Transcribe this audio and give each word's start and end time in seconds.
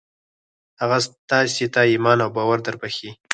هغه 0.81 0.97
تاسې 1.31 1.65
ته 1.73 1.81
ايمان 1.91 2.17
او 2.23 2.29
باور 2.35 2.59
دربښي. 2.65 3.11